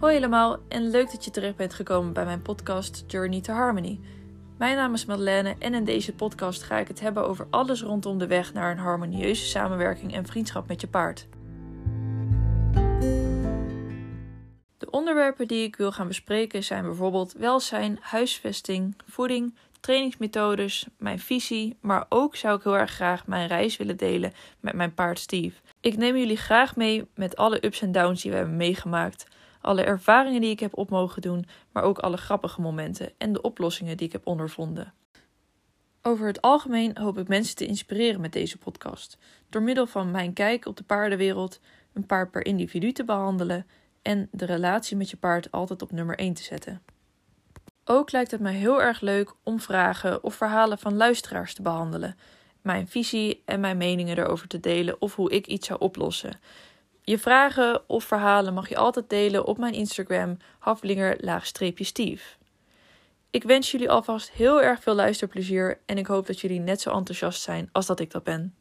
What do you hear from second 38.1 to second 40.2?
met deze podcast, door middel van